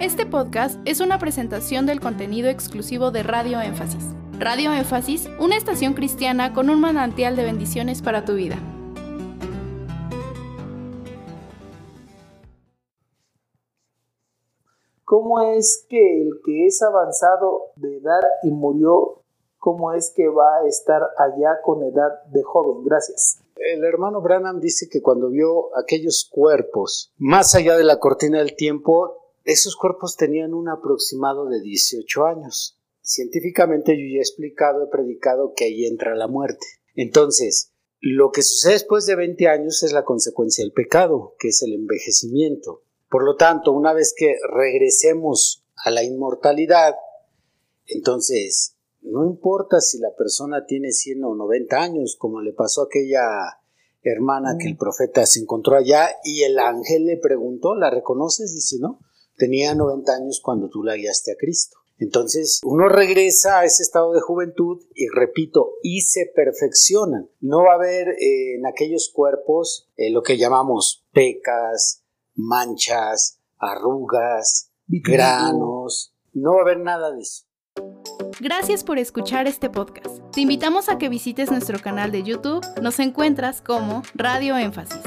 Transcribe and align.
Este 0.00 0.26
podcast 0.26 0.80
es 0.84 0.98
una 0.98 1.20
presentación 1.20 1.86
del 1.86 2.00
contenido 2.00 2.48
exclusivo 2.48 3.12
de 3.12 3.22
Radio 3.22 3.60
Énfasis. 3.60 4.04
Radio 4.40 4.72
Énfasis, 4.72 5.30
una 5.38 5.56
estación 5.56 5.94
cristiana 5.94 6.52
con 6.52 6.68
un 6.68 6.80
manantial 6.80 7.36
de 7.36 7.44
bendiciones 7.44 8.02
para 8.02 8.24
tu 8.24 8.34
vida. 8.34 8.56
¿Cómo 15.04 15.40
es 15.52 15.86
que 15.88 16.22
el 16.22 16.40
que 16.44 16.66
es 16.66 16.82
avanzado 16.82 17.70
de 17.76 17.98
edad 17.98 18.20
y 18.42 18.50
murió, 18.50 19.22
cómo 19.58 19.92
es 19.92 20.12
que 20.14 20.26
va 20.26 20.58
a 20.58 20.66
estar 20.66 21.02
allá 21.18 21.60
con 21.62 21.84
edad 21.84 22.24
de 22.32 22.42
joven? 22.42 22.82
Gracias. 22.84 23.40
El 23.56 23.84
hermano 23.84 24.20
Branham 24.20 24.58
dice 24.58 24.88
que 24.90 25.00
cuando 25.00 25.28
vio 25.28 25.74
aquellos 25.78 26.28
cuerpos 26.28 27.12
más 27.16 27.54
allá 27.54 27.76
de 27.76 27.84
la 27.84 28.00
cortina 28.00 28.38
del 28.38 28.56
tiempo, 28.56 29.23
esos 29.44 29.76
cuerpos 29.76 30.16
tenían 30.16 30.54
un 30.54 30.68
aproximado 30.68 31.46
de 31.46 31.60
18 31.60 32.24
años. 32.24 32.78
Científicamente 33.02 33.92
yo 33.92 34.04
ya 34.10 34.18
he 34.18 34.20
explicado, 34.20 34.84
he 34.84 34.90
predicado 34.90 35.52
que 35.54 35.66
ahí 35.66 35.84
entra 35.84 36.16
la 36.16 36.28
muerte. 36.28 36.66
Entonces, 36.94 37.72
lo 38.00 38.32
que 38.32 38.42
sucede 38.42 38.72
después 38.74 39.06
de 39.06 39.16
20 39.16 39.46
años 39.48 39.82
es 39.82 39.92
la 39.92 40.04
consecuencia 40.04 40.64
del 40.64 40.72
pecado, 40.72 41.34
que 41.38 41.48
es 41.48 41.62
el 41.62 41.74
envejecimiento. 41.74 42.82
Por 43.10 43.24
lo 43.24 43.36
tanto, 43.36 43.72
una 43.72 43.92
vez 43.92 44.14
que 44.16 44.34
regresemos 44.50 45.64
a 45.76 45.90
la 45.90 46.02
inmortalidad, 46.02 46.94
entonces, 47.86 48.76
no 49.02 49.26
importa 49.26 49.80
si 49.80 49.98
la 49.98 50.14
persona 50.16 50.64
tiene 50.64 50.92
100 50.92 51.24
o 51.24 51.34
90 51.34 51.76
años, 51.76 52.16
como 52.18 52.40
le 52.40 52.54
pasó 52.54 52.82
a 52.82 52.84
aquella 52.86 53.60
hermana 54.02 54.56
que 54.58 54.68
el 54.68 54.76
profeta 54.76 55.26
se 55.26 55.40
encontró 55.40 55.76
allá 55.76 56.08
y 56.24 56.42
el 56.42 56.58
ángel 56.58 57.04
le 57.04 57.18
preguntó, 57.18 57.74
¿la 57.74 57.90
reconoces? 57.90 58.54
Dice, 58.54 58.76
no, 58.80 59.00
tenía 59.36 59.74
90 59.74 60.12
años 60.12 60.40
cuando 60.42 60.68
tú 60.68 60.82
la 60.82 60.96
guiaste 60.96 61.32
a 61.32 61.36
Cristo. 61.38 61.78
Entonces 61.98 62.60
uno 62.64 62.88
regresa 62.88 63.60
a 63.60 63.64
ese 63.64 63.82
estado 63.82 64.12
de 64.12 64.20
juventud 64.20 64.82
y 64.94 65.06
repito, 65.08 65.74
y 65.82 66.00
se 66.02 66.30
perfeccionan. 66.34 67.30
No 67.40 67.64
va 67.64 67.72
a 67.72 67.76
haber 67.76 68.08
eh, 68.08 68.56
en 68.56 68.66
aquellos 68.66 69.10
cuerpos 69.14 69.88
eh, 69.96 70.10
lo 70.10 70.22
que 70.22 70.36
llamamos 70.36 71.06
pecas, 71.12 72.02
manchas, 72.34 73.40
arrugas, 73.58 74.72
granos. 74.88 76.14
No 76.32 76.54
va 76.54 76.58
a 76.58 76.62
haber 76.62 76.80
nada 76.80 77.12
de 77.12 77.22
eso. 77.22 77.44
Gracias 78.40 78.82
por 78.82 78.98
escuchar 78.98 79.46
este 79.46 79.70
podcast. 79.70 80.18
Te 80.32 80.40
invitamos 80.40 80.88
a 80.88 80.98
que 80.98 81.08
visites 81.08 81.50
nuestro 81.50 81.78
canal 81.80 82.10
de 82.10 82.24
YouTube. 82.24 82.64
Nos 82.82 82.98
encuentras 82.98 83.62
como 83.62 84.02
Radio 84.14 84.56
Énfasis. 84.56 85.00